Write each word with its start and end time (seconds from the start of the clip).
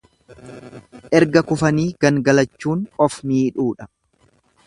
Erga 1.19 1.43
kufanii 1.51 1.85
gangalachuun 2.05 2.81
of 3.07 3.21
miidhuudha. 3.33 3.91